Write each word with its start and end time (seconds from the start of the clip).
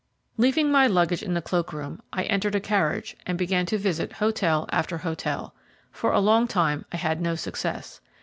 Leaving 0.37 0.71
my 0.71 0.87
luggage 0.87 1.21
in 1.21 1.35
the 1.35 1.43
cloak 1.43 1.71
room 1.71 2.01
I 2.11 2.23
entered 2.23 2.55
a 2.55 2.59
carriage 2.59 3.15
and 3.27 3.37
began 3.37 3.67
to 3.67 3.77
visit 3.77 4.13
hotel 4.13 4.67
after 4.71 4.97
hotel. 4.97 5.53
For 5.91 6.11
a 6.11 6.19
long 6.19 6.47
time 6.47 6.85
I 6.91 6.97
had 6.97 7.21
no 7.21 7.35
success. 7.35 8.01